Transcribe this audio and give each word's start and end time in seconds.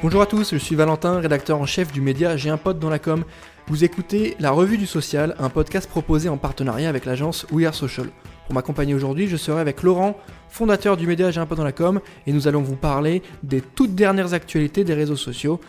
Bonjour 0.00 0.22
à 0.22 0.26
tous, 0.26 0.52
je 0.52 0.58
suis 0.58 0.76
Valentin, 0.76 1.18
rédacteur 1.18 1.60
en 1.60 1.66
chef 1.66 1.90
du 1.90 2.00
média 2.00 2.36
J'ai 2.36 2.50
un 2.50 2.56
pote 2.56 2.78
dans 2.78 2.88
la 2.88 3.00
com. 3.00 3.24
Vous 3.66 3.82
écoutez 3.82 4.36
La 4.38 4.52
Revue 4.52 4.78
du 4.78 4.86
Social, 4.86 5.34
un 5.40 5.48
podcast 5.48 5.90
proposé 5.90 6.28
en 6.28 6.36
partenariat 6.36 6.88
avec 6.88 7.04
l'agence 7.04 7.46
We 7.50 7.66
Are 7.66 7.74
Social. 7.74 8.06
Pour 8.46 8.54
m'accompagner 8.54 8.94
aujourd'hui, 8.94 9.26
je 9.26 9.36
serai 9.36 9.60
avec 9.60 9.82
Laurent, 9.82 10.16
fondateur 10.50 10.96
du 10.96 11.08
média 11.08 11.32
J'ai 11.32 11.40
un 11.40 11.46
pote 11.46 11.58
dans 11.58 11.64
la 11.64 11.72
com, 11.72 12.00
et 12.28 12.32
nous 12.32 12.46
allons 12.46 12.62
vous 12.62 12.76
parler 12.76 13.22
des 13.42 13.60
toutes 13.60 13.96
dernières 13.96 14.34
actualités 14.34 14.84
des 14.84 14.94
réseaux 14.94 15.16
sociaux. 15.16 15.60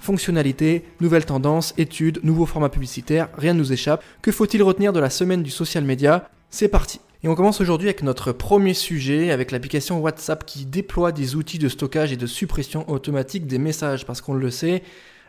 Fonctionnalités, 0.00 0.84
nouvelles 1.00 1.26
tendances, 1.26 1.74
études, 1.76 2.20
nouveaux 2.22 2.46
formats 2.46 2.68
publicitaires, 2.68 3.30
rien 3.36 3.52
ne 3.52 3.58
nous 3.58 3.72
échappe. 3.72 4.04
Que 4.22 4.30
faut-il 4.30 4.62
retenir 4.62 4.92
de 4.92 5.00
la 5.00 5.10
semaine 5.10 5.42
du 5.42 5.50
social 5.50 5.82
media 5.82 6.30
C'est 6.50 6.68
parti 6.68 7.00
et 7.24 7.28
on 7.28 7.36
commence 7.36 7.60
aujourd'hui 7.60 7.88
avec 7.88 8.02
notre 8.02 8.32
premier 8.32 8.74
sujet, 8.74 9.30
avec 9.30 9.52
l'application 9.52 10.00
WhatsApp 10.00 10.44
qui 10.44 10.66
déploie 10.66 11.12
des 11.12 11.36
outils 11.36 11.60
de 11.60 11.68
stockage 11.68 12.12
et 12.12 12.16
de 12.16 12.26
suppression 12.26 12.88
automatique 12.90 13.46
des 13.46 13.58
messages, 13.58 14.04
parce 14.04 14.20
qu'on 14.20 14.34
le 14.34 14.50
sait, 14.50 14.82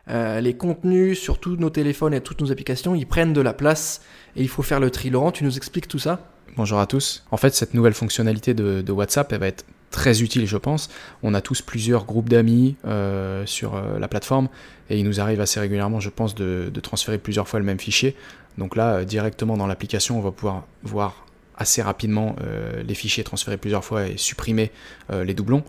euh, 0.10 0.42
les 0.42 0.58
contenus 0.58 1.20
sur 1.20 1.38
tous 1.38 1.56
nos 1.56 1.70
téléphones 1.70 2.16
et 2.16 2.22
toutes 2.22 2.42
nos 2.42 2.52
applications, 2.52 2.96
ils 2.96 3.06
prennent 3.06 3.32
de 3.32 3.42
la 3.42 3.54
place 3.54 4.02
et 4.36 4.42
il 4.42 4.50
faut 4.50 4.64
faire 4.64 4.80
le 4.80 4.90
tri. 4.90 5.12
Laurent, 5.12 5.32
tu 5.32 5.44
nous 5.44 5.56
expliques 5.56 5.88
tout 5.88 6.00
ça? 6.00 6.32
Bonjour 6.58 6.80
à 6.80 6.88
tous. 6.88 7.24
En 7.30 7.38
fait, 7.38 7.54
cette 7.54 7.76
nouvelle 7.76 7.94
fonctionnalité 7.94 8.56
de, 8.56 8.92
WhatsApp, 8.92 9.32
elle 9.32 9.40
va 9.40 9.48
être 9.48 9.64
très 9.92 10.24
utile, 10.24 10.48
je 10.48 10.58
pense. 10.58 10.90
On 11.22 11.36
a 11.36 11.42
tous 11.42 11.62
plusieurs 11.62 12.06
groupes 12.06 12.28
d'amis 12.28 12.76
euh, 12.86 13.46
sur 13.46 13.76
euh, 13.76 14.00
la 14.00 14.08
plateforme 14.08 14.50
et 14.90 14.98
il 14.98 15.06
nous 15.06 15.22
arrive 15.22 15.42
assez 15.42 15.60
régulièrement, 15.60 16.00
je 16.00 16.10
pense, 16.10 16.34
de, 16.34 16.72
de 16.74 16.80
transférer 16.80 17.20
plusieurs 17.20 17.48
fois 17.48 17.60
le 17.60 17.66
même 17.66 17.80
fichier. 17.80 18.16
Donc 18.58 18.76
là, 18.76 19.06
directement 19.06 19.58
dans 19.58 19.68
l'application, 19.68 20.18
on 20.18 20.22
va 20.22 20.32
pouvoir 20.32 20.66
voir 20.82 21.24
assez 21.58 21.82
rapidement 21.82 22.36
euh, 22.42 22.84
les 22.84 22.96
fichiers 22.96 23.24
transférés 23.24 23.58
plusieurs 23.58 23.86
fois 23.86 24.08
et 24.08 24.18
supprimer 24.18 24.72
euh, 25.12 25.24
les 25.24 25.34
doublons. 25.34 25.64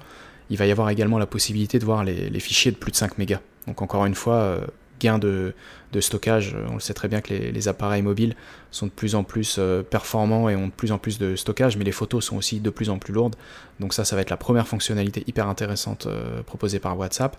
Il 0.51 0.59
va 0.59 0.67
y 0.67 0.71
avoir 0.71 0.91
également 0.91 1.19
la 1.19 1.27
possibilité 1.27 1.79
de 1.79 1.85
voir 1.85 2.05
les, 2.05 2.41
fichiers 2.41 2.71
de 2.71 2.77
plus 2.77 2.93
de 2.93 2.97
5 2.97 3.19
mégas. 3.19 3.41
Donc 3.67 3.81
encore 3.81 4.05
une 4.05 4.15
fois, 4.15 4.37
euh, 4.37 4.67
gain 5.01 5.19
de, 5.19 5.55
stockage. 6.01 6.57
On 6.71 6.75
le 6.75 6.81
sait 6.81 6.93
très 6.93 7.09
bien 7.09 7.21
que 7.21 7.33
les, 7.33 7.69
appareils 7.69 8.03
mobiles 8.03 8.35
sont 8.73 8.87
de 8.87 8.91
plus 8.91 9.15
en 9.15 9.23
plus 9.23 9.61
performants 9.89 10.49
et 10.49 10.57
ont 10.57 10.67
de 10.67 10.73
plus 10.73 10.91
en 10.91 10.99
plus 10.99 11.19
de 11.19 11.37
stockage, 11.37 11.77
mais 11.77 11.85
les 11.85 11.93
photos 11.93 12.25
sont 12.25 12.37
aussi 12.37 12.59
de 12.59 12.69
plus 12.69 12.91
en 12.91 12.99
plus 12.99 13.15
lourdes. 13.15 13.37
Donc 13.79 13.95
ça, 13.95 14.05
ça 14.05 14.17
va 14.17 14.23
être 14.23 14.31
la 14.31 14.37
première 14.37 14.67
fonctionnalité 14.67 15.23
hyper 15.29 15.49
intéressante 15.49 16.09
proposée 16.47 16.81
par 16.81 16.99
WhatsApp. 16.99 17.37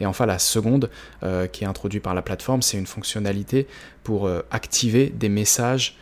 Et 0.00 0.06
enfin, 0.06 0.24
la 0.24 0.38
seconde, 0.38 0.88
qui 1.52 1.64
est 1.64 1.66
introduite 1.66 2.02
par 2.02 2.14
la 2.14 2.22
plateforme, 2.22 2.62
c'est 2.62 2.78
une 2.78 2.86
fonctionnalité 2.86 3.66
pour 4.04 4.30
activer 4.50 5.10
des 5.10 5.28
messages 5.28 5.98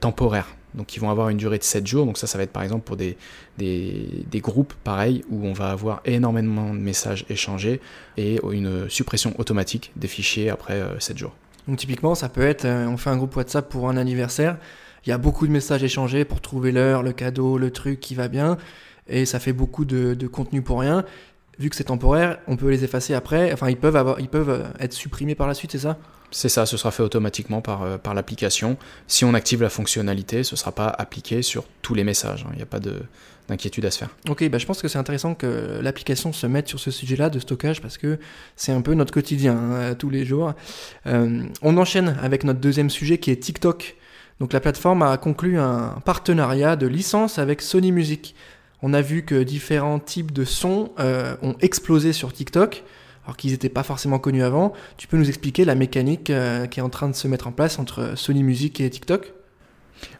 temporaires 0.00 0.48
donc 0.74 0.94
ils 0.96 1.00
vont 1.00 1.10
avoir 1.10 1.28
une 1.28 1.36
durée 1.36 1.58
de 1.58 1.62
7 1.62 1.86
jours. 1.86 2.06
Donc 2.06 2.18
ça, 2.18 2.26
ça 2.26 2.38
va 2.38 2.44
être 2.44 2.52
par 2.52 2.62
exemple 2.62 2.84
pour 2.84 2.96
des, 2.96 3.16
des, 3.58 4.40
groupes 4.40 4.74
pareils 4.84 5.24
où 5.30 5.46
on 5.46 5.52
va 5.52 5.70
avoir 5.70 6.00
énormément 6.04 6.72
de 6.72 6.78
messages 6.78 7.24
échangés 7.28 7.80
et 8.16 8.40
une 8.50 8.88
suppression 8.88 9.34
automatique 9.38 9.92
des 9.96 10.08
fichiers 10.08 10.50
après 10.50 10.82
7 10.98 11.16
euh, 11.16 11.18
jours. 11.18 11.34
Donc 11.68 11.78
typiquement, 11.78 12.14
ça 12.14 12.28
peut 12.28 12.42
être, 12.42 12.64
euh, 12.64 12.86
on 12.86 12.96
fait 12.96 13.10
un 13.10 13.16
groupe 13.16 13.36
WhatsApp 13.36 13.68
pour 13.68 13.88
un 13.88 13.96
anniversaire, 13.96 14.56
il 15.06 15.10
y 15.10 15.12
a 15.12 15.18
beaucoup 15.18 15.46
de 15.46 15.52
messages 15.52 15.82
échangés 15.82 16.24
pour 16.24 16.40
trouver 16.40 16.72
l'heure, 16.72 17.02
le 17.02 17.12
cadeau, 17.12 17.58
le 17.58 17.70
truc 17.70 18.00
qui 18.00 18.14
va 18.14 18.28
bien, 18.28 18.58
et 19.08 19.24
ça 19.24 19.40
fait 19.40 19.52
beaucoup 19.52 19.84
de 19.84 20.26
contenu 20.26 20.62
pour 20.62 20.80
rien. 20.80 21.04
Vu 21.60 21.68
que 21.68 21.76
c'est 21.76 21.84
temporaire, 21.84 22.38
on 22.48 22.56
peut 22.56 22.70
les 22.70 22.84
effacer 22.84 23.12
après, 23.12 23.52
enfin 23.52 23.68
ils 23.68 23.76
peuvent, 23.76 23.96
avoir, 23.96 24.18
ils 24.18 24.30
peuvent 24.30 24.48
euh, 24.48 24.64
être 24.80 24.94
supprimés 24.94 25.34
par 25.34 25.46
la 25.46 25.52
suite, 25.52 25.72
c'est 25.72 25.80
ça? 25.80 25.98
C'est 26.30 26.48
ça, 26.48 26.64
ce 26.64 26.78
sera 26.78 26.90
fait 26.90 27.02
automatiquement 27.02 27.60
par, 27.60 27.82
euh, 27.82 27.98
par 27.98 28.14
l'application. 28.14 28.78
Si 29.06 29.26
on 29.26 29.34
active 29.34 29.60
la 29.60 29.68
fonctionnalité, 29.68 30.42
ce 30.42 30.54
ne 30.54 30.56
sera 30.56 30.72
pas 30.72 30.88
appliqué 30.88 31.42
sur 31.42 31.64
tous 31.82 31.92
les 31.92 32.02
messages. 32.02 32.46
Hein. 32.46 32.50
Il 32.54 32.56
n'y 32.56 32.62
a 32.62 32.66
pas 32.66 32.80
d'inquiétude 32.80 33.84
à 33.84 33.90
se 33.90 33.98
faire. 33.98 34.08
Ok, 34.30 34.48
bah 34.48 34.56
je 34.56 34.64
pense 34.64 34.80
que 34.80 34.88
c'est 34.88 34.96
intéressant 34.96 35.34
que 35.34 35.80
l'application 35.82 36.32
se 36.32 36.46
mette 36.46 36.66
sur 36.66 36.80
ce 36.80 36.90
sujet-là 36.90 37.28
de 37.28 37.38
stockage 37.38 37.82
parce 37.82 37.98
que 37.98 38.18
c'est 38.56 38.72
un 38.72 38.80
peu 38.80 38.94
notre 38.94 39.12
quotidien 39.12 39.58
hein, 39.58 39.94
tous 39.96 40.08
les 40.08 40.24
jours. 40.24 40.54
Euh, 41.06 41.42
on 41.60 41.76
enchaîne 41.76 42.16
avec 42.22 42.44
notre 42.44 42.60
deuxième 42.60 42.88
sujet 42.88 43.18
qui 43.18 43.30
est 43.32 43.36
TikTok. 43.36 43.96
Donc 44.38 44.54
la 44.54 44.60
plateforme 44.60 45.02
a 45.02 45.14
conclu 45.18 45.58
un 45.58 45.96
partenariat 46.06 46.76
de 46.76 46.86
licence 46.86 47.38
avec 47.38 47.60
Sony 47.60 47.92
Music. 47.92 48.34
On 48.82 48.94
a 48.94 49.02
vu 49.02 49.24
que 49.24 49.42
différents 49.42 49.98
types 49.98 50.32
de 50.32 50.44
sons 50.44 50.92
euh, 50.98 51.36
ont 51.42 51.54
explosé 51.60 52.12
sur 52.12 52.32
TikTok 52.32 52.84
alors 53.24 53.36
qu'ils 53.36 53.50
n'étaient 53.50 53.68
pas 53.68 53.82
forcément 53.82 54.18
connus 54.18 54.42
avant. 54.42 54.72
Tu 54.96 55.06
peux 55.06 55.18
nous 55.18 55.28
expliquer 55.28 55.64
la 55.64 55.74
mécanique 55.74 56.30
euh, 56.30 56.66
qui 56.66 56.80
est 56.80 56.82
en 56.82 56.88
train 56.88 57.08
de 57.08 57.14
se 57.14 57.28
mettre 57.28 57.46
en 57.46 57.52
place 57.52 57.78
entre 57.78 58.14
Sony 58.16 58.42
Music 58.42 58.80
et 58.80 58.88
TikTok? 58.88 59.34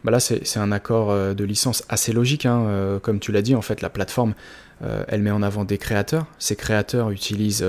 Bah 0.03 0.11
là, 0.11 0.19
c'est 0.19 0.57
un 0.57 0.71
accord 0.71 1.09
euh, 1.09 1.33
de 1.33 1.43
licence 1.43 1.83
assez 1.89 2.13
logique. 2.13 2.45
Hein. 2.45 2.99
Comme 3.01 3.19
tu 3.19 3.31
l'as 3.31 3.41
dit, 3.41 3.55
en 3.55 3.63
fait, 3.63 3.81
la 3.81 3.89
plateforme, 3.89 4.35
elle 5.07 5.21
met 5.21 5.31
en 5.31 5.41
avant 5.41 5.63
des 5.63 5.77
créateurs. 5.77 6.25
Ces 6.39 6.55
créateurs 6.55 7.11
utilisent 7.11 7.65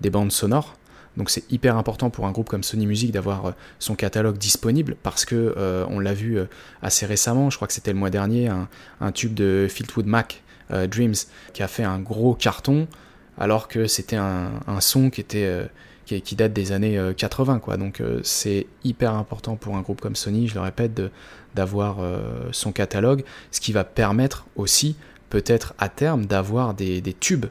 des 0.00 0.10
bandes 0.10 0.32
sonores. 0.32 0.76
Donc 1.16 1.30
c'est 1.30 1.50
hyper 1.50 1.76
important 1.76 2.10
pour 2.10 2.26
un 2.26 2.30
groupe 2.30 2.48
comme 2.48 2.62
Sony 2.62 2.86
Music 2.86 3.10
d'avoir 3.10 3.54
son 3.78 3.94
catalogue 3.94 4.36
disponible 4.36 4.96
parce 5.02 5.24
que 5.24 5.54
on 5.88 5.98
l'a 5.98 6.12
vu 6.12 6.38
assez 6.82 7.06
récemment, 7.06 7.48
je 7.48 7.56
crois 7.56 7.66
que 7.66 7.74
c'était 7.74 7.92
le 7.92 7.98
mois 7.98 8.10
dernier, 8.10 8.50
un, 9.00 9.12
tube 9.12 9.32
de 9.32 9.66
Fieldwood 9.70 10.06
Mac, 10.06 10.42
Dreams, 10.70 11.14
qui 11.54 11.62
a 11.62 11.68
fait 11.68 11.84
un 11.84 12.00
gros 12.00 12.34
carton 12.34 12.86
alors 13.38 13.68
que 13.68 13.86
c'était 13.86 14.16
un, 14.16 14.50
son 14.80 15.10
qui 15.10 15.24
euh, 15.34 15.66
date 16.32 16.52
des 16.52 16.72
années 16.72 17.00
80 17.16 17.56
euh, 17.56 17.58
quoi. 17.58 17.76
Donc 17.76 18.00
euh, 18.00 18.20
c'est 18.22 18.66
hyper 18.84 19.14
important 19.14 19.56
pour 19.56 19.76
un 19.76 19.82
groupe 19.82 20.00
comme 20.00 20.16
Sony, 20.16 20.48
je 20.48 20.54
le 20.54 20.60
répète, 20.60 21.00
d'avoir 21.54 21.98
son 22.52 22.70
catalogue, 22.70 23.24
ce 23.50 23.60
qui 23.60 23.72
va 23.72 23.84
permettre 23.84 24.46
aussi 24.56 24.96
peut-être 25.30 25.74
à 25.78 25.88
terme 25.88 26.26
d'avoir 26.26 26.74
des, 26.74 27.02
tubes 27.18 27.46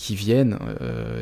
qui 0.00 0.14
viennent 0.14 0.58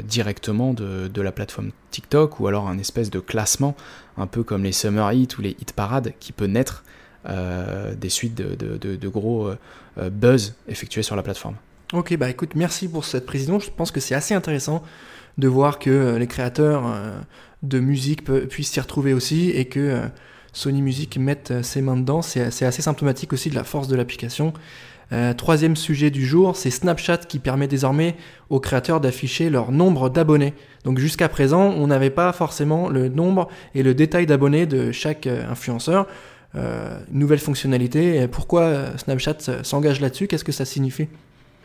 directement 0.04 0.72
de, 0.72 1.20
la 1.20 1.32
plateforme 1.32 1.72
TikTok 1.90 2.38
ou 2.38 2.46
alors 2.46 2.68
un 2.68 2.78
espèce 2.78 3.10
de 3.10 3.18
classement 3.18 3.74
un 4.16 4.28
peu 4.28 4.44
comme 4.44 4.62
les 4.62 4.70
Summer 4.70 5.12
Hits 5.12 5.28
ou 5.36 5.42
les 5.42 5.56
Hit 5.60 5.72
Parades 5.72 6.12
qui 6.20 6.30
peut 6.30 6.46
naître 6.46 6.84
des 7.26 8.08
suites 8.08 8.36
de 8.36 9.08
gros 9.08 9.50
buzz 9.96 10.54
effectués 10.68 11.02
sur 11.02 11.16
la 11.16 11.24
plateforme. 11.24 11.56
Ok, 11.94 12.14
bah 12.18 12.28
écoute, 12.28 12.50
merci 12.54 12.86
pour 12.86 13.06
cette 13.06 13.24
précision. 13.24 13.58
Je 13.58 13.70
pense 13.70 13.90
que 13.90 13.98
c'est 13.98 14.14
assez 14.14 14.34
intéressant 14.34 14.82
de 15.38 15.48
voir 15.48 15.78
que 15.78 15.88
euh, 15.88 16.18
les 16.18 16.26
créateurs 16.26 16.82
euh, 16.86 17.18
de 17.62 17.80
musique 17.80 18.24
puissent 18.24 18.72
s'y 18.72 18.80
retrouver 18.80 19.14
aussi 19.14 19.50
et 19.50 19.64
que 19.64 19.80
euh, 19.80 20.06
Sony 20.52 20.82
Music 20.82 21.16
mette 21.16 21.62
ses 21.62 21.80
mains 21.80 21.96
dedans. 21.96 22.20
C'est 22.20 22.42
assez 22.42 22.82
symptomatique 22.82 23.32
aussi 23.32 23.48
de 23.48 23.54
la 23.54 23.64
force 23.64 23.88
de 23.88 23.96
l'application. 23.96 24.52
Troisième 25.36 25.76
sujet 25.76 26.10
du 26.10 26.26
jour, 26.26 26.56
c'est 26.56 26.70
Snapchat 26.70 27.18
qui 27.18 27.38
permet 27.38 27.66
désormais 27.66 28.16
aux 28.50 28.60
créateurs 28.60 29.00
d'afficher 29.00 29.50
leur 29.50 29.72
nombre 29.72 30.10
d'abonnés. 30.10 30.54
Donc 30.84 30.98
jusqu'à 30.98 31.28
présent, 31.28 31.62
on 31.62 31.86
n'avait 31.86 32.10
pas 32.10 32.32
forcément 32.32 32.88
le 32.88 33.08
nombre 33.08 33.48
et 33.74 33.82
le 33.82 33.94
détail 33.94 34.26
d'abonnés 34.26 34.66
de 34.66 34.92
chaque 34.92 35.26
influenceur. 35.26 36.06
nouvelle 37.10 37.38
fonctionnalité. 37.38 38.28
Pourquoi 38.28 38.96
Snapchat 38.98 39.62
s'engage 39.62 40.00
là-dessus? 40.00 40.26
Qu'est-ce 40.26 40.44
que 40.44 40.52
ça 40.52 40.64
signifie? 40.64 41.08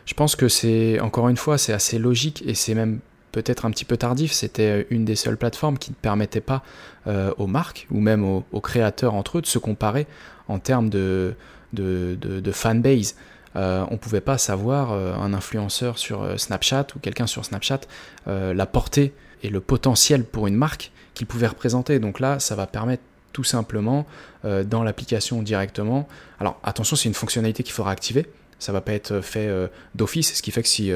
Je 0.06 0.14
pense 0.14 0.36
que 0.36 0.48
c'est, 0.48 1.00
encore 1.00 1.28
une 1.28 1.36
fois, 1.36 1.58
c'est 1.58 1.72
assez 1.72 1.98
logique 1.98 2.42
et 2.46 2.54
c'est 2.54 2.74
même 2.74 3.00
peut-être 3.32 3.64
un 3.64 3.70
petit 3.70 3.84
peu 3.84 3.96
tardif. 3.96 4.32
C'était 4.32 4.82
euh, 4.82 4.84
une 4.90 5.04
des 5.04 5.16
seules 5.16 5.36
plateformes 5.36 5.78
qui 5.78 5.90
ne 5.90 5.96
permettait 5.96 6.40
pas 6.40 6.62
euh, 7.06 7.32
aux 7.38 7.46
marques 7.46 7.86
ou 7.90 8.00
même 8.00 8.24
aux, 8.24 8.60
créateurs 8.60 9.14
entre 9.14 9.38
eux 9.38 9.42
de 9.42 9.46
se 9.46 9.58
comparer 9.58 10.06
en 10.48 10.58
termes 10.58 10.88
de, 10.88 11.34
de, 11.74 12.52
fanbase. 12.52 13.16
Euh, 13.56 13.84
on 13.88 13.94
ne 13.94 13.98
pouvait 13.98 14.20
pas 14.20 14.38
savoir 14.38 14.92
un 14.92 15.32
influenceur 15.32 15.98
sur 15.98 16.38
Snapchat 16.38 16.86
ou 16.96 16.98
quelqu'un 16.98 17.26
sur 17.26 17.44
Snapchat 17.44 17.80
la 18.26 18.66
portée 18.66 19.12
et 19.42 19.50
le 19.50 19.60
potentiel 19.60 20.24
pour 20.24 20.46
une 20.46 20.56
marque 20.56 20.90
qu'il 21.14 21.26
pouvait 21.26 21.46
représenter. 21.46 21.98
Donc 21.98 22.20
là, 22.20 22.40
ça 22.40 22.54
va 22.56 22.66
permettre 22.66 23.02
tout 23.32 23.44
simplement 23.44 24.06
dans 24.42 24.82
l'application 24.82 25.42
directement. 25.42 26.08
Alors 26.40 26.58
attention, 26.64 26.96
c'est 26.96 27.08
une 27.08 27.14
fonctionnalité 27.14 27.62
qu'il 27.62 27.72
faudra 27.72 27.92
activer 27.92 28.26
ça 28.64 28.72
va 28.72 28.80
pas 28.80 28.92
être 28.92 29.20
fait 29.20 29.46
euh, 29.46 29.68
d'office, 29.94 30.34
ce 30.34 30.42
qui 30.42 30.50
fait 30.50 30.62
que 30.62 30.68
si, 30.68 30.90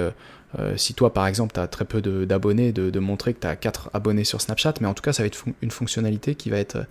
euh, 0.56 0.72
euh, 0.72 0.76
si 0.76 0.94
toi 0.94 1.12
par 1.12 1.26
exemple 1.26 1.52
tu 1.52 1.60
as 1.60 1.66
très 1.66 1.84
peu 1.84 2.00
d'abonnés, 2.00 2.72
de, 2.72 2.98
montrer 2.98 3.34
que 3.34 3.40
tu 3.40 3.46
as 3.46 3.56
4 3.56 3.90
abonnés 3.92 4.24
sur 4.24 4.40
Snapchat, 4.40 4.74
mais 4.80 4.86
en 4.86 4.94
tout 4.94 5.02
cas 5.02 5.12
ça 5.12 5.22
va 5.22 5.26
être 5.26 5.44
une 5.62 5.70
fonctionnalité 5.70 6.34
qui 6.34 6.50
va 6.50 6.58
être 6.58 6.86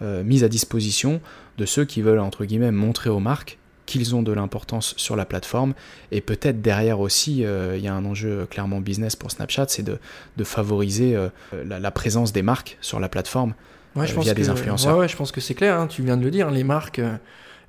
mise 0.00 0.42
à 0.42 0.48
disposition 0.48 1.20
de 1.58 1.64
ceux 1.64 1.84
qui 1.84 2.02
veulent 2.02 2.18
entre 2.18 2.44
guillemets 2.44 2.72
montrer 2.72 3.08
aux 3.08 3.20
marques 3.20 3.58
qu'ils 3.86 4.16
ont 4.16 4.22
de 4.22 4.32
l'importance 4.32 4.94
sur 4.96 5.14
la 5.14 5.24
plateforme 5.24 5.74
et 6.10 6.20
peut-être 6.20 6.60
derrière 6.60 6.98
aussi 6.98 7.42
il 7.42 7.80
y 7.80 7.88
a 7.88 7.94
un 7.94 8.04
enjeu 8.04 8.46
clairement 8.50 8.80
business 8.80 9.14
pour 9.14 9.30
Snapchat, 9.30 9.66
c'est 9.68 9.84
de, 9.84 9.98
favoriser 10.44 11.16
la, 11.52 11.90
présence 11.92 12.32
des 12.32 12.42
marques 12.42 12.78
sur 12.80 12.98
la 12.98 13.08
plateforme 13.08 13.54
via 13.94 14.34
des 14.34 14.48
influenceurs. 14.48 14.98
Ouais, 14.98 15.08
je 15.08 15.16
pense 15.16 15.30
que 15.30 15.40
c'est 15.40 15.54
clair, 15.54 15.78
hein, 15.78 15.86
tu 15.86 16.02
viens 16.02 16.16
de 16.16 16.24
le 16.24 16.30
dire, 16.30 16.50
les 16.50 16.64
marques 16.64 17.00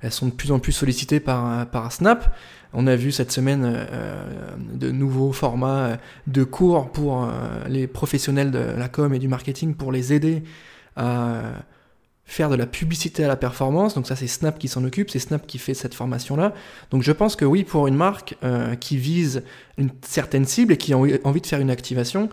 elles 0.00 0.12
sont 0.12 0.26
de 0.26 0.32
plus 0.32 0.52
en 0.52 0.58
plus 0.58 0.72
sollicitées 0.72 1.20
par, 1.20 1.66
par 1.66 1.92
Snap. 1.92 2.34
On 2.76 2.88
a 2.88 2.96
vu 2.96 3.12
cette 3.12 3.30
semaine 3.30 3.62
euh, 3.64 4.24
de 4.74 4.90
nouveaux 4.90 5.32
formats 5.32 5.96
de 6.26 6.42
cours 6.42 6.90
pour 6.90 7.22
euh, 7.22 7.28
les 7.68 7.86
professionnels 7.86 8.50
de 8.50 8.58
la 8.58 8.88
com 8.88 9.14
et 9.14 9.20
du 9.20 9.28
marketing 9.28 9.74
pour 9.74 9.92
les 9.92 10.12
aider 10.12 10.42
à 10.96 11.40
faire 12.24 12.50
de 12.50 12.56
la 12.56 12.66
publicité 12.66 13.24
à 13.24 13.28
la 13.28 13.36
performance. 13.36 13.94
Donc 13.94 14.08
ça, 14.08 14.16
c'est 14.16 14.26
Snap 14.26 14.58
qui 14.58 14.66
s'en 14.66 14.82
occupe, 14.84 15.10
c'est 15.10 15.20
Snap 15.20 15.46
qui 15.46 15.58
fait 15.58 15.74
cette 15.74 15.94
formation-là. 15.94 16.52
Donc 16.90 17.02
je 17.02 17.12
pense 17.12 17.36
que 17.36 17.44
oui, 17.44 17.62
pour 17.62 17.86
une 17.86 17.96
marque 17.96 18.36
euh, 18.42 18.74
qui 18.74 18.96
vise 18.96 19.44
une 19.78 19.90
certaine 20.02 20.44
cible 20.44 20.72
et 20.72 20.76
qui 20.76 20.92
a 20.92 20.98
envie 20.98 21.40
de 21.40 21.46
faire 21.46 21.60
une 21.60 21.70
activation, 21.70 22.28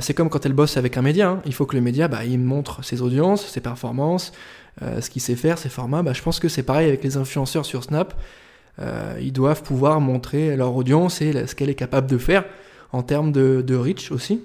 c'est 0.00 0.14
comme 0.14 0.30
quand 0.30 0.46
elle 0.46 0.54
bosse 0.54 0.78
avec 0.78 0.96
un 0.96 1.02
média. 1.02 1.28
Hein. 1.28 1.42
Il 1.44 1.52
faut 1.52 1.66
que 1.66 1.76
le 1.76 1.82
média, 1.82 2.08
bah, 2.08 2.24
il 2.24 2.38
montre 2.38 2.82
ses 2.82 3.02
audiences, 3.02 3.46
ses 3.46 3.60
performances, 3.60 4.32
ce 4.80 5.10
qu'il 5.10 5.22
sait 5.22 5.36
faire, 5.36 5.58
ses 5.58 5.68
formats. 5.68 6.02
Bah, 6.02 6.12
je 6.12 6.22
pense 6.22 6.40
que 6.40 6.48
c'est 6.48 6.62
pareil 6.62 6.88
avec 6.88 7.04
les 7.04 7.16
influenceurs 7.16 7.66
sur 7.66 7.84
Snap. 7.84 8.14
ils 9.20 9.32
doivent 9.32 9.62
pouvoir 9.62 10.00
montrer 10.00 10.56
leur 10.56 10.74
audience 10.74 11.20
et 11.20 11.46
ce 11.46 11.54
qu'elle 11.54 11.70
est 11.70 11.74
capable 11.74 12.08
de 12.08 12.18
faire 12.18 12.44
en 12.92 13.02
termes 13.02 13.32
de, 13.32 13.62
de 13.66 13.74
reach 13.74 14.10
aussi. 14.10 14.40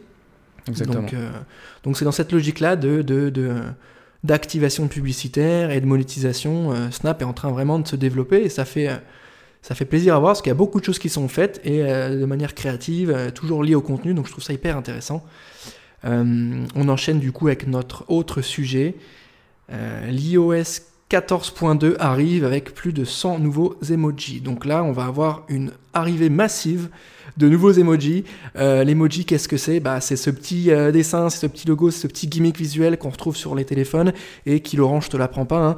Exactement. 0.67 1.07
Donc 1.83 1.97
c'est 1.97 2.05
dans 2.05 2.11
cette 2.11 2.31
logique-là 2.31 2.75
de, 2.75 3.01
de, 3.01 3.29
de 3.29 3.53
d'activation 4.23 4.87
publicitaire 4.87 5.71
et 5.71 5.81
de 5.81 5.85
monétisation, 5.85 6.71
euh, 6.71 6.91
Snap 6.91 7.21
est 7.21 7.25
en 7.25 7.33
train 7.33 7.51
vraiment 7.51 7.79
de 7.79 7.87
se 7.87 7.95
développer 7.95 8.43
et 8.43 8.49
ça 8.49 8.65
fait, 8.65 8.89
euh, 8.89 8.95
ça 9.61 9.75
fait 9.75 9.85
plaisir 9.85 10.15
à 10.15 10.19
voir 10.19 10.31
parce 10.31 10.41
qu'il 10.41 10.49
y 10.49 10.51
a 10.51 10.55
beaucoup 10.55 10.79
de 10.79 10.85
choses 10.85 10.99
qui 10.99 11.09
sont 11.09 11.27
faites 11.27 11.61
et 11.63 11.83
euh, 11.83 12.19
de 12.19 12.25
manière 12.25 12.55
créative, 12.55 13.31
toujours 13.33 13.63
liées 13.63 13.75
au 13.75 13.81
contenu, 13.81 14.13
donc 14.13 14.25
je 14.27 14.31
trouve 14.31 14.43
ça 14.43 14.53
hyper 14.53 14.77
intéressant. 14.77 15.23
on 16.03 16.89
enchaîne 16.89 17.19
du 17.19 17.31
coup 17.31 17.47
avec 17.47 17.67
notre 17.67 18.05
autre 18.07 18.41
sujet. 18.41 18.95
L'iOS 19.69 20.81
14.2 21.09 21.95
arrive 21.99 22.43
avec 22.43 22.73
plus 22.73 22.91
de 22.91 23.05
100 23.05 23.39
nouveaux 23.39 23.77
emojis. 23.89 24.41
Donc 24.41 24.65
là, 24.65 24.83
on 24.83 24.91
va 24.91 25.05
avoir 25.05 25.45
une 25.47 25.71
arrivée 25.93 26.29
massive 26.29 26.89
de 27.37 27.47
nouveaux 27.47 27.71
emojis. 27.71 28.25
Euh, 28.57 28.83
L'emoji, 28.83 29.23
qu'est-ce 29.23 29.47
que 29.47 29.55
c'est? 29.55 29.79
Bah, 29.79 30.01
C'est 30.01 30.17
ce 30.17 30.29
petit 30.29 30.69
euh, 30.69 30.91
dessin, 30.91 31.29
c'est 31.29 31.39
ce 31.39 31.47
petit 31.47 31.65
logo, 31.65 31.91
ce 31.91 32.07
petit 32.07 32.27
gimmick 32.27 32.57
visuel 32.57 32.97
qu'on 32.97 33.09
retrouve 33.09 33.37
sur 33.37 33.55
les 33.55 33.63
téléphones 33.63 34.11
et 34.45 34.59
qui, 34.59 34.75
Laurent, 34.75 34.99
je 34.99 35.09
te 35.09 35.15
l'apprends 35.15 35.45
pas, 35.45 35.65
hein, 35.65 35.75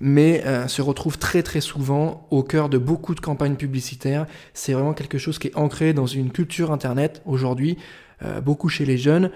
mais 0.00 0.42
euh, 0.46 0.66
se 0.66 0.80
retrouve 0.80 1.18
très 1.18 1.42
très 1.42 1.60
souvent 1.60 2.26
au 2.30 2.42
cœur 2.42 2.70
de 2.70 2.78
beaucoup 2.78 3.14
de 3.14 3.20
campagnes 3.20 3.56
publicitaires. 3.56 4.26
C'est 4.54 4.72
vraiment 4.72 4.94
quelque 4.94 5.18
chose 5.18 5.38
qui 5.38 5.48
est 5.48 5.56
ancré 5.56 5.92
dans 5.92 6.06
une 6.06 6.30
culture 6.30 6.72
Internet 6.72 7.20
aujourd'hui, 7.26 7.76
euh, 8.22 8.40
beaucoup 8.40 8.70
chez 8.70 8.86
les 8.86 8.96
jeunes 8.96 9.30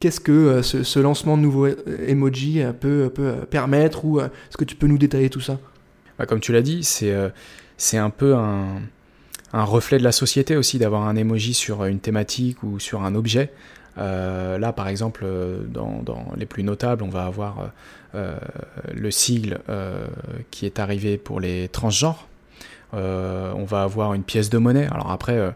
qu'est-ce 0.00 0.20
que 0.20 0.32
euh, 0.32 0.62
ce, 0.62 0.98
lancement 0.98 1.36
de 1.36 1.42
nouveaux 1.42 1.68
emoji 2.06 2.62
euh, 2.62 2.72
peut, 2.72 3.10
euh, 3.18 3.44
permettre 3.44 4.04
ou 4.04 4.20
est-ce 4.20 4.56
que 4.56 4.64
tu 4.64 4.76
peux 4.76 4.86
nous 4.86 4.98
détailler 4.98 5.30
tout 5.30 5.40
ça? 5.40 5.58
Bah, 6.18 6.26
Comme 6.26 6.40
tu 6.40 6.52
l'as 6.52 6.62
dit, 6.62 6.82
c'est 6.84 7.98
un 7.98 8.10
peu 8.10 8.34
un, 8.34 8.80
reflet 9.52 9.98
de 9.98 10.04
la 10.04 10.12
société 10.12 10.56
aussi 10.56 10.78
d'avoir 10.78 11.08
un 11.08 11.16
emoji 11.16 11.54
sur 11.54 11.84
une 11.86 12.00
thématique 12.00 12.62
ou 12.62 12.78
sur 12.78 13.04
un 13.04 13.14
objet. 13.14 13.52
là, 13.96 14.72
par 14.72 14.88
exemple, 14.88 15.26
dans, 15.68 16.02
dans, 16.02 16.26
les 16.36 16.44
plus 16.46 16.62
notables, 16.62 17.02
on 17.02 17.08
va 17.08 17.24
avoir 17.24 17.70
le 18.14 19.10
sigle 19.10 19.60
qui 20.50 20.66
est 20.66 20.78
arrivé 20.78 21.16
pour 21.16 21.40
les 21.40 21.68
transgenres. 21.68 22.28
on 22.92 23.64
va 23.66 23.82
avoir 23.82 24.12
une 24.12 24.24
pièce 24.24 24.50
de 24.50 24.58
monnaie. 24.58 24.88
Alors 24.90 25.10
après, 25.10 25.54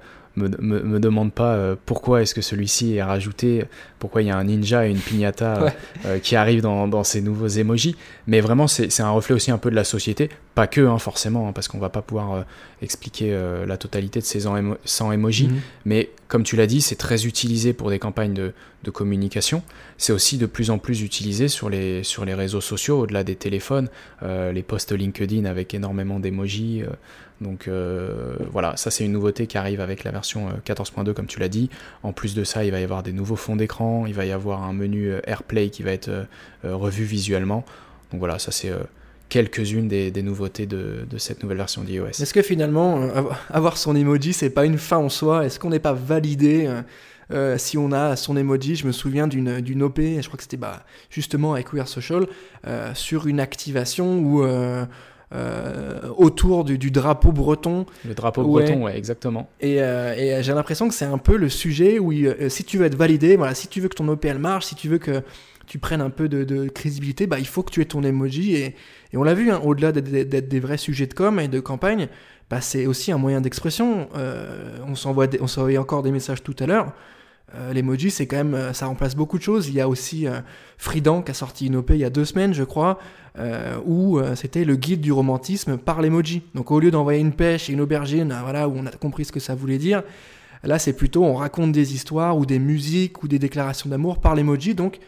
me, 0.49 0.81
me, 0.83 1.01
demande 1.01 1.33
pas 1.33 1.55
euh, 1.55 1.77
pourquoi 1.87 2.23
est-ce 2.23 2.35
que 2.35 2.41
celui-ci 2.41 2.95
est 2.95 3.03
rajouté, 3.03 3.65
pourquoi 3.99 4.23
il 4.23 4.29
y 4.29 4.31
a 4.31 4.37
un 4.37 4.45
ninja 4.45 4.87
et 4.87 4.91
une 4.91 4.99
piñata 4.99 5.63
euh, 5.63 5.71
euh, 6.07 6.19
qui 6.19 6.37
arrivent 6.37 6.63
dans, 6.63 6.89
dans, 6.89 7.05
ces 7.05 7.21
nouveaux 7.21 7.49
emojis. 7.49 7.97
Mais 8.27 8.41
vraiment, 8.41 8.67
c'est 8.67 9.01
un 9.01 9.11
reflet 9.11 9.35
aussi 9.35 9.51
un 9.51 9.59
peu 9.59 9.71
de 9.71 9.77
la 9.77 9.85
société, 9.85 10.31
pas 10.55 10.67
que 10.67 10.81
hein, 10.81 10.99
forcément, 10.99 11.49
hein, 11.49 11.53
parce 11.53 11.69
qu'on 11.69 11.79
va 11.79 11.89
pas 11.89 12.03
pouvoir 12.03 12.45
expliquer 12.83 13.39
la 13.67 13.77
totalité 13.77 14.21
de 14.21 14.25
ces 14.25 14.41
100 14.85 15.13
emojis. 15.13 15.49
Mhm. 15.49 15.61
Mais 15.85 16.11
comme 16.29 16.43
tu 16.43 16.57
l'as 16.57 16.67
dit, 16.67 16.81
c'est 16.81 16.97
très 16.97 17.27
utilisé 17.27 17.73
pour 17.73 17.91
des 17.91 17.99
campagnes 17.99 18.35
de, 18.35 18.53
de 18.85 18.91
communication. 18.91 19.63
C'est 19.99 20.13
aussi 20.13 20.39
de 20.39 20.47
plus 20.47 20.71
en 20.71 20.79
plus 20.79 21.03
utilisé 21.03 21.49
sur 21.49 21.69
les, 21.69 22.03
sur 22.05 22.25
les 22.25 22.35
réseaux 22.35 22.61
sociaux, 22.61 23.01
au-delà 23.01 23.25
des 23.25 23.37
téléphones, 23.37 23.89
les 24.23 24.63
posts 24.63 24.93
LinkedIn 24.93 25.45
avec 25.45 25.75
énormément 25.75 26.21
d'emojis. 26.21 26.85
Donc 27.41 27.69
euh, 27.69 28.37
voilà, 28.53 28.77
ça 28.77 28.91
c'est 28.91 29.05
une 29.05 29.13
nouveauté 29.13 29.47
qui 29.47 29.57
arrive 29.57 29.81
avec 29.81 30.05
la 30.05 30.11
version 30.11 30.49
14.2 30.67 31.09
euh, 31.09 31.13
comme 31.15 31.27
tu 31.27 31.41
l'as 31.41 31.49
dit. 31.49 31.71
En 32.03 32.13
plus 32.13 32.35
de 32.35 32.45
ça, 32.45 32.65
il 32.65 32.71
va 32.71 32.81
y 32.81 32.85
avoir 32.85 33.03
des 33.03 33.13
nouveaux 33.13 33.37
fonds 33.37 33.57
d'écran, 33.57 34.05
il 34.07 34.15
va 34.15 34.27
y 34.27 34.33
avoir 34.33 34.63
un 34.63 34.75
menu 34.75 35.11
euh, 35.11 35.21
AirPlay 35.27 35.71
qui 35.71 35.83
va 35.83 35.93
être 35.93 36.27
revu 36.63 37.05
visuellement. 37.05 37.65
Donc 38.13 38.21
voilà, 38.21 38.39
ça 38.39 38.53
c'est 38.53 38.73
quelques-unes 39.29 39.89
des, 39.89 40.23
nouveautés 40.23 40.67
de, 40.67 41.07
cette 41.17 41.43
nouvelle 41.43 41.59
version 41.59 41.83
d'iOS. 41.83 42.09
Est-ce 42.09 42.35
que 42.35 42.43
finalement, 42.43 43.09
avoir 43.49 43.77
son 43.77 43.95
emoji, 43.95 44.33
c'est 44.33 44.51
pas 44.51 44.67
une 44.67 44.79
fin 44.79 44.99
en 44.99 45.09
soi? 45.09 45.47
Est-ce 45.47 45.61
qu'on 45.61 45.71
n'est 45.71 45.79
pas 45.79 45.93
validé 45.93 46.69
si 47.57 47.79
on 47.79 47.93
a 47.93 48.17
son 48.17 48.37
emoji, 48.37 48.75
je 48.75 48.87
me 48.87 48.93
souviens 48.93 49.29
d'une 49.29 49.83
OP, 49.83 50.01
je 50.01 50.27
crois 50.27 50.37
que 50.37 50.43
c'était 50.43 50.57
bah, 50.57 50.85
justement 51.09 51.55
avec 51.55 51.73
We 51.73 51.87
Social, 51.87 52.27
sur 52.95 53.29
une 53.29 53.39
activation 53.39 54.19
où 54.19 54.45
autour 56.17 56.65
du, 56.65 56.91
drapeau 56.91 57.33
breton. 57.33 57.87
Le 58.07 58.15
drapeau 58.15 58.43
breton, 58.43 58.85
ouais, 58.85 58.97
exactement. 58.97 59.49
Et, 59.61 59.81
euh, 59.81 60.43
j'ai 60.43 60.53
l'impression 60.53 60.89
que 60.89 60.95
c'est 60.95 61.05
un 61.05 61.19
peu 61.19 61.37
le 61.37 61.49
sujet 61.49 61.99
où 61.99 62.13
euh, 62.13 62.49
si 62.49 62.65
tu 62.65 62.79
veux 62.79 62.87
être 62.87 62.97
validé, 62.97 63.37
voilà, 63.37 63.55
si 63.55 63.69
tu 63.69 63.81
veux 63.81 63.89
que 63.89 63.95
ton 63.95 64.09
OPL 64.09 64.39
marche, 64.39 64.67
si 64.67 64.75
tu 64.75 64.89
veux 64.89 64.99
que 64.99 65.23
tu 65.67 65.79
prennes 65.79 66.01
un 66.01 66.11
peu 66.11 66.29
de, 66.29 66.69
crédibilité, 66.69 67.27
bah, 67.27 67.39
il 67.39 67.47
faut 67.47 67.63
que 67.63 67.71
tu 67.71 67.81
aies 67.81 67.87
ton 67.87 68.03
emoji. 68.03 68.55
Et, 68.57 68.75
et 69.13 69.17
on 69.17 69.23
l'a 69.23 69.35
vu, 69.35 69.51
hein, 69.51 69.61
au-delà 69.65 69.93
d'être 69.93 70.49
des 70.49 70.61
vrais 70.61 70.79
sujets 70.79 71.07
de 71.07 71.15
com 71.15 71.39
et 71.39 71.49
de 71.49 71.61
campagne, 71.61 72.09
bah, 72.49 72.61
c'est 72.61 72.87
aussi 72.87 73.13
un 73.13 73.19
moyen 73.19 73.41
d'expression. 73.41 74.09
on 74.87 74.95
s'envoie 74.95 75.29
encore 75.79 76.03
des 76.03 76.11
messages 76.11 76.43
tout 76.43 76.57
à 76.59 76.67
l'heure. 76.67 76.93
Euh, 77.55 77.73
l'emoji, 77.73 78.11
c'est 78.11 78.27
quand 78.27 78.37
même, 78.37 78.55
euh, 78.55 78.73
ça 78.73 78.87
remplace 78.87 79.17
beaucoup 79.17 79.39
de 79.39 79.43
choses. 79.43 79.69
Il 79.69 79.75
y 79.75 79.81
a 79.81 79.89
aussi 79.89 80.27
euh, 80.27 80.41
Fridan 80.79 81.23
qui 81.23 81.31
a 81.31 81.35
sorti 81.35 81.67
une 81.67 81.77
OP 81.77 81.91
il 81.91 81.97
y 81.97 82.05
a 82.05 82.11
deux 82.11 82.25
semaines, 82.25 82.55
je 82.55 82.65
crois, 82.65 82.99
où 83.87 84.21
c'était 84.35 84.65
le 84.65 84.77
guide 84.77 85.01
du 85.01 85.13
romantisme 85.13 85.79
par 85.79 86.03
l'emoji. 86.03 86.43
Donc 86.55 86.71
au 86.71 86.81
lieu 86.81 86.91
d'envoyer 86.91 87.21
une 87.21 87.33
pêche 87.33 87.71
et 87.71 87.73
une 87.73 87.81
aubergine, 87.81 88.37
voilà, 88.43 88.69
où 88.69 88.75
on 88.77 88.85
a 88.87 88.91
compris 88.91 89.25
ce 89.25 89.33
que 89.33 89.41
ça 89.41 89.55
voulait 89.55 89.79
dire, 89.79 90.03
là 90.63 90.79
c'est 90.79 90.93
plutôt 90.93 91.25
on 91.25 91.37
raconte 91.37 91.73
des 91.73 91.95
histoires 91.95 92.37
ou 92.37 92.45
des 92.45 92.59
musiques 92.59 93.23
ou 93.23 93.29
des 93.29 93.39
déclarations 93.39 93.89
d'amour 93.89 94.21
par 94.21 94.35
l'emoji. 94.35 94.75
Donc, 94.75 94.99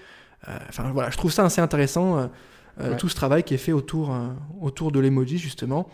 enfin 0.68 0.90
voilà, 0.92 1.10
je 1.10 1.16
trouve 1.16 1.32
ça 1.32 1.44
assez 1.44 1.60
intéressant. 1.60 2.30
Tout 2.96 3.08
ce 3.08 3.14
travail 3.14 3.42
qui 3.42 3.54
est 3.54 3.58
fait 3.58 3.72
autour, 3.72 4.16
autour 4.60 4.92
de 4.92 5.00
l'emoji 5.00 5.36
justement. 5.36 5.88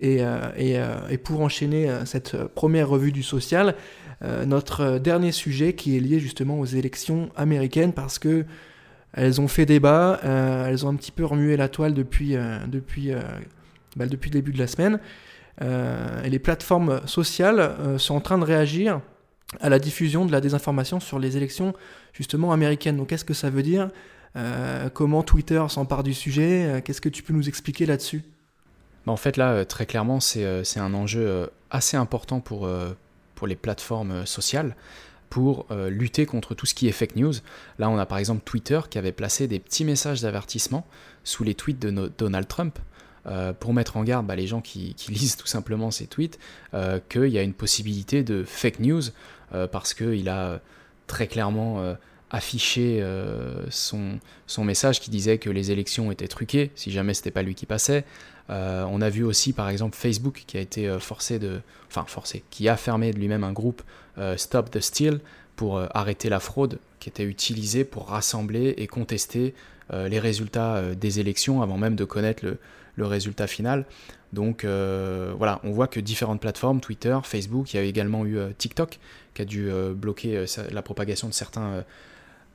Et, 0.00 0.20
et, 0.56 0.80
et, 1.10 1.18
pour 1.18 1.40
enchaîner 1.40 1.90
cette 2.04 2.36
première 2.54 2.88
revue 2.88 3.10
du 3.10 3.24
social, 3.24 3.74
euh, 4.24 4.44
notre 4.44 4.98
dernier 4.98 5.30
sujet 5.30 5.74
qui 5.74 5.96
est 5.96 6.00
lié 6.00 6.18
justement 6.18 6.58
aux 6.58 6.64
élections 6.64 7.30
américaines 7.36 7.92
parce 7.92 8.18
que 8.18 8.44
elles 9.12 9.40
ont 9.40 9.48
fait 9.48 9.64
débat, 9.64 10.20
euh, 10.24 10.66
elles 10.66 10.84
ont 10.84 10.88
un 10.90 10.96
petit 10.96 11.12
peu 11.12 11.24
remué 11.24 11.56
la 11.56 11.68
toile 11.68 11.94
depuis, 11.94 12.36
euh, 12.36 12.58
depuis, 12.66 13.12
bah, 13.96 14.06
depuis 14.06 14.30
le 14.30 14.34
début 14.34 14.52
de 14.52 14.58
la 14.58 14.66
semaine. 14.66 14.98
et 15.60 16.30
les 16.30 16.38
plateformes 16.38 17.00
sociales 17.06 17.98
sont 17.98 18.14
en 18.14 18.20
train 18.20 18.38
de 18.38 18.44
réagir 18.44 19.00
à 19.60 19.68
la 19.68 19.78
diffusion 19.78 20.24
de 20.26 20.32
la 20.32 20.40
désinformation 20.40 21.00
sur 21.00 21.18
les 21.18 21.36
élections 21.36 21.72
justement 22.12 22.52
américaines. 22.52 22.96
Donc 22.96 23.08
qu'est-ce 23.08 23.24
que 23.24 23.34
ça 23.34 23.50
veut 23.50 23.64
dire? 23.64 23.88
Comment 24.94 25.24
Twitter 25.24 25.64
s'empare 25.68 26.04
du 26.04 26.14
sujet? 26.14 26.80
Qu'est-ce 26.84 27.00
que 27.00 27.08
tu 27.08 27.24
peux 27.24 27.32
nous 27.32 27.48
expliquer 27.48 27.86
là-dessus? 27.86 28.22
Bah, 29.08 29.12
En 29.12 29.16
fait 29.16 29.36
là, 29.36 29.64
très 29.64 29.86
clairement, 29.86 30.20
c'est 30.20 30.78
un 30.78 30.94
enjeu 30.94 31.50
assez 31.70 31.96
important 31.96 32.40
pour, 32.40 32.68
les 33.46 33.56
plateformes 33.56 34.10
euh, 34.10 34.26
sociales 34.26 34.76
pour 35.30 35.66
euh, 35.70 35.90
lutter 35.90 36.24
contre 36.24 36.54
tout 36.54 36.64
ce 36.64 36.74
qui 36.74 36.88
est 36.88 36.92
fake 36.92 37.16
news. 37.16 37.34
Là, 37.78 37.90
on 37.90 37.98
a 37.98 38.06
par 38.06 38.18
exemple 38.18 38.42
Twitter 38.44 38.80
qui 38.88 38.96
avait 38.98 39.12
placé 39.12 39.46
des 39.46 39.58
petits 39.58 39.84
messages 39.84 40.22
d'avertissement 40.22 40.86
sous 41.22 41.44
les 41.44 41.54
tweets 41.54 41.78
de 41.78 42.10
Donald 42.16 42.48
Trump 42.48 42.78
euh, 43.26 43.52
pour 43.52 43.74
mettre 43.74 43.98
en 43.98 44.04
garde 44.04 44.26
bah, 44.26 44.36
les 44.36 44.46
gens 44.46 44.62
qui, 44.62 44.96
lisent 45.08 45.36
tout 45.36 45.46
simplement 45.46 45.90
ces 45.90 46.06
tweets 46.06 46.38
qu'il 47.10 47.28
y 47.28 47.38
a 47.38 47.42
une 47.42 47.52
possibilité 47.52 48.22
de 48.22 48.42
fake 48.44 48.80
news 48.80 49.02
parce 49.70 49.94
qu'il 49.94 50.28
a 50.28 50.60
très 51.06 51.26
clairement 51.26 51.96
affiché 52.30 53.02
son, 53.70 54.18
son 54.46 54.64
message 54.64 55.00
qui 55.00 55.10
disait 55.10 55.38
que 55.38 55.50
les 55.50 55.70
élections 55.70 56.12
étaient 56.12 56.28
truquées 56.28 56.70
si 56.74 56.90
jamais 56.90 57.14
c'était 57.14 57.30
pas 57.30 57.42
lui 57.42 57.54
qui 57.54 57.66
passait. 57.66 58.04
Euh, 58.50 58.84
on 58.90 59.00
a 59.00 59.10
vu 59.10 59.24
aussi 59.24 59.52
par 59.52 59.68
exemple 59.68 59.96
Facebook 59.96 60.44
qui 60.46 60.56
a 60.56 60.60
été 60.60 60.88
euh, 60.88 60.98
forcé 60.98 61.38
de, 61.38 61.60
enfin 61.88 62.04
forcé, 62.06 62.42
qui 62.50 62.68
a 62.68 62.76
fermé 62.76 63.12
de 63.12 63.18
lui-même 63.18 63.44
un 63.44 63.52
groupe 63.52 63.82
euh, 64.16 64.36
Stop 64.36 64.70
the 64.70 64.80
Steal 64.80 65.20
pour 65.56 65.80
arrêter 65.92 66.28
la 66.28 66.38
fraude 66.38 66.78
qui 67.00 67.08
était 67.08 67.24
utilisée 67.24 67.84
pour 67.84 68.08
rassembler 68.08 68.74
et 68.76 68.86
contester 68.86 69.54
les 69.92 70.20
résultats 70.20 70.94
des 70.94 71.18
élections 71.18 71.62
avant 71.62 71.78
même 71.78 71.96
de 71.96 72.04
connaître 72.04 72.44
le, 72.44 73.04
résultat 73.04 73.48
final. 73.48 73.84
Donc 74.32 74.64
voilà, 74.64 75.60
on 75.64 75.72
voit 75.72 75.88
que 75.88 75.98
différentes 75.98 76.40
plateformes, 76.40 76.80
Twitter, 76.80 77.18
Facebook, 77.24 77.74
il 77.74 77.76
y 77.78 77.80
a 77.80 77.82
également 77.82 78.24
eu 78.24 78.38
TikTok 78.56 79.00
qui 79.34 79.42
a 79.42 79.44
dû 79.44 79.68
bloquer 79.96 80.44
la 80.70 80.82
propagation 80.82 81.26
de 81.26 81.34
certains 81.34 81.84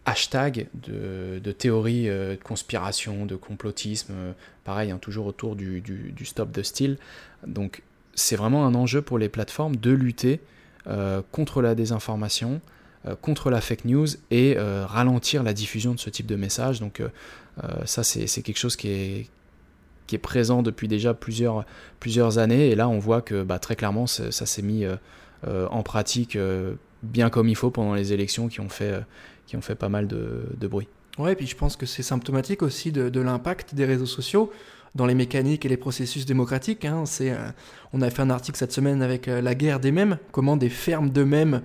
hashtag 0.05 0.67
de, 0.74 1.51
théories 1.51 2.10
euh, 2.10 2.36
de 2.36 2.41
conspiration, 2.41 3.25
de 3.25 3.36
complotisme, 3.36 4.13
euh, 4.13 4.31
pareil, 4.63 4.91
hein, 4.91 4.98
toujours 5.00 5.25
autour 5.25 5.55
du, 5.55 6.13
stop 6.25 6.51
de 6.51 6.62
style. 6.62 6.98
Donc 7.48 7.83
c'est 8.13 8.36
vraiment 8.36 8.65
un 8.65 8.75
enjeu 8.75 9.01
pour 9.01 9.17
les 9.17 9.29
plateformes 9.29 9.75
de 9.75 9.91
lutter 9.91 10.39
euh, 10.88 11.22
contre 11.31 11.62
la 11.62 11.75
désinformation, 11.75 12.62
contre 13.22 13.50
la 13.50 13.60
fake 13.60 13.83
news 13.83 14.07
et 14.31 14.55
ralentir 14.57 15.43
la 15.43 15.53
diffusion 15.53 15.93
de 15.93 16.00
ce 16.00 16.10
type 16.10 16.25
de 16.25 16.38
message. 16.38 16.79
Donc 16.79 17.01
ça 17.83 18.01
c'est 18.01 18.41
quelque 18.41 18.57
chose 18.57 18.77
qui 18.77 18.88
est, 18.88 20.17
présent 20.22 20.63
depuis 20.63 20.88
déjà 20.88 21.13
plusieurs, 21.13 21.65
plusieurs 22.00 22.38
années 22.38 22.69
et 22.69 22.75
là 22.75 22.88
on 22.88 23.00
voit 23.00 23.22
que 23.22 23.43
bah, 23.43 23.60
très 23.60 23.75
clairement 23.75 24.07
ça, 24.07 24.31
s'est 24.31 24.62
mis 24.62 24.86
en 25.45 25.83
pratique 25.83 26.38
bien 27.01 27.29
comme 27.29 27.50
il 27.50 27.57
faut 27.57 27.72
pendant 27.72 27.93
les 27.93 28.13
élections 28.13 28.48
qui 28.48 28.62
ont 28.62 28.69
fait, 28.69 29.01
qui 29.45 29.57
ont 29.57 29.62
fait 29.62 29.75
pas 29.75 29.89
mal 29.89 30.07
de, 30.07 30.45
de 30.57 30.67
bruit. 30.67 30.88
Ouais, 31.17 31.33
et 31.33 31.35
puis 31.35 31.47
je 31.47 31.55
pense 31.55 31.75
que 31.75 31.85
c'est 31.85 32.03
symptomatique 32.03 32.63
aussi 32.63 32.91
de, 32.91 33.09
de 33.09 33.21
l'impact 33.21 33.75
des 33.75 33.85
réseaux 33.85 34.05
sociaux 34.07 34.51
dans 34.95 35.05
les 35.05 35.15
mécaniques 35.15 35.65
et 35.65 35.69
les 35.69 35.77
processus 35.77 36.25
démocratiques. 36.25 36.85
Hein. 36.85 37.05
C'est, 37.05 37.31
euh, 37.31 37.38
on 37.93 38.01
a 38.01 38.09
fait 38.09 38.21
un 38.21 38.29
article 38.29 38.57
cette 38.57 38.71
semaine 38.71 39.01
avec 39.01 39.27
euh, 39.27 39.41
la 39.41 39.55
guerre 39.55 39.79
des 39.79 39.91
mèmes, 39.91 40.17
comment 40.31 40.57
des 40.57 40.69
fermes 40.69 41.09
de 41.09 41.23
mèmes 41.23 41.62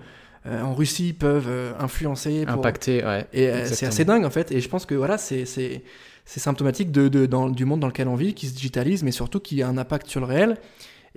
euh, 0.47 0.63
en 0.63 0.75
Russie 0.75 1.13
peuvent 1.13 1.51
influencer, 1.79 2.45
impacter. 2.47 3.05
Ouais, 3.05 3.27
et 3.33 3.65
c'est 3.67 3.87
assez 3.87 4.05
dingue 4.05 4.25
en 4.25 4.31
fait. 4.31 4.53
Et 4.53 4.61
je 4.61 4.69
pense 4.69 4.87
que 4.87 4.95
voilà, 4.95 5.19
c'est 5.19 5.45
c'est 5.45 6.41
symptomatique 6.41 6.93
de, 6.93 7.09
de 7.09 7.27
dans, 7.27 7.49
du 7.49 7.65
monde 7.65 7.81
dans 7.81 7.87
lequel 7.87 8.07
on 8.07 8.15
vit, 8.15 8.35
qui 8.35 8.47
se 8.49 8.55
digitalise, 8.55 9.03
mais 9.03 9.13
surtout 9.13 9.41
qui 9.41 9.63
a 9.63 9.69
un 9.69 9.79
impact 9.79 10.09
sur 10.09 10.21
le 10.21 10.27
réel. 10.27 10.57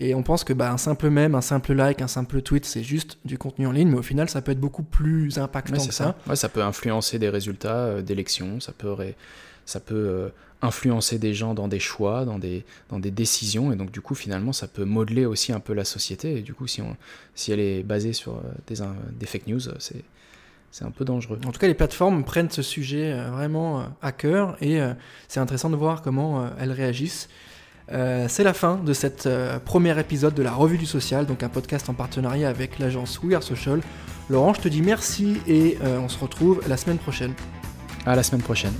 Et 0.04 0.16
on 0.16 0.24
pense 0.24 0.44
que 0.44 0.52
bah, 0.52 0.72
un 0.72 0.78
simple 0.78 1.10
mème, 1.10 1.36
un 1.36 1.42
simple 1.42 1.74
like, 1.74 2.02
un 2.02 2.08
simple 2.08 2.42
tweet, 2.42 2.66
c'est 2.66 2.84
juste 2.84 3.20
du 3.24 3.38
contenu 3.38 3.68
en 3.68 3.72
ligne, 3.72 3.88
mais 3.88 3.98
au 3.98 4.02
final, 4.02 4.30
ça 4.30 4.42
peut 4.42 4.52
être 4.52 4.60
beaucoup 4.60 4.84
plus 4.84 5.38
impactant 5.38 5.86
que 5.86 5.94
ça. 5.94 6.16
Ça. 6.26 6.36
ça 6.36 6.50
peut 6.50 6.64
influencer 6.64 7.20
des 7.20 7.30
résultats 7.30 8.02
d'élections, 8.02 8.60
ça 8.60 8.72
peut, 8.72 8.96
ça 9.66 9.80
peut 9.80 10.32
influencer 10.62 11.18
des 11.18 11.34
gens 11.34 11.54
dans 11.54 11.68
des 11.68 11.80
choix, 11.80 12.26
dans 12.26 12.40
des, 12.40 12.66
dans 12.90 13.00
des 13.00 13.12
décisions, 13.12 13.72
et 13.72 13.76
donc 13.76 13.92
du 13.92 14.02
coup 14.02 14.16
finalement 14.16 14.54
ça 14.54 14.68
peut 14.68 14.86
modeler 14.86 15.26
aussi 15.26 15.52
un 15.52 15.60
peu 15.60 15.74
la 15.74 15.86
société, 15.86 16.38
et 16.38 16.42
du 16.42 16.54
coup 16.54 16.68
si, 16.68 16.82
on, 16.82 16.96
si 17.36 17.52
elle 17.52 17.60
est 17.60 17.84
basée 17.84 18.14
sur 18.14 18.34
euh, 18.34 18.42
des, 18.68 18.78
des 19.20 19.26
fake 19.26 19.48
news, 19.48 19.60
c'est, 19.80 20.04
c'est 20.72 20.86
un 20.86 20.92
peu 20.92 21.04
dangereux. 21.04 21.40
En 21.46 21.52
tout 21.52 21.60
cas 21.60 21.68
les 21.68 21.74
plateformes 21.74 22.24
prennent 22.24 22.52
ce 22.52 22.62
sujet 22.62 23.12
euh, 23.12 23.32
vraiment 23.32 23.82
euh, 23.82 23.84
à 24.02 24.12
cœur, 24.12 24.56
et 24.62 24.80
c'est 25.28 25.40
intéressant 25.40 25.70
de 25.70 25.76
voir 25.76 26.02
comment 26.02 26.48
elles 26.60 26.72
réagissent. 26.72 27.28
C'est 28.28 28.44
la 28.44 28.54
fin 28.54 28.80
de 28.84 28.94
cet 28.94 29.28
premier 29.66 30.00
épisode 30.00 30.34
de 30.34 30.44
la 30.44 30.52
Revue 30.52 30.78
du 30.78 30.86
Social, 30.86 31.26
donc 31.26 31.44
un 31.44 31.50
podcast 31.50 31.90
en 31.90 31.94
partenariat 31.94 32.50
avec 32.50 32.80
l'agence 32.80 33.20
We 33.24 33.36
Are 33.36 33.44
Social. 33.44 33.82
Laurent, 34.30 34.54
je 34.54 34.62
te 34.62 34.68
dis 34.68 34.82
merci 34.82 35.38
et 35.48 35.78
on 35.84 36.10
se 36.10 36.18
retrouve 36.20 36.62
la 36.68 36.78
semaine 36.78 36.98
prochaine. 36.98 37.34
À 38.06 38.16
la 38.16 38.24
semaine 38.24 38.42
prochaine. 38.42 38.74